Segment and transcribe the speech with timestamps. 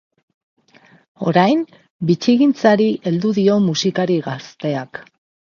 [1.31, 1.61] Orain,
[2.11, 5.05] bitxigintzari heldu dio musikari gazteak.